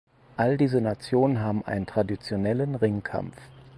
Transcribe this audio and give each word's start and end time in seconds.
Alle 0.35 0.57
diese 0.57 0.81
Nationen 0.81 1.41
haben 1.41 1.63
einen 1.63 1.85
traditionellen 1.85 2.73
Ringkampf. 2.73 3.37